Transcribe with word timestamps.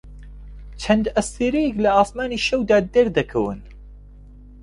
چەند 0.81 1.05
ئەستێرەیەک 1.15 1.75
لە 1.85 1.89
ئاسمانی 1.97 2.43
شەودا 2.47 2.77
دەردەکەون. 2.93 3.59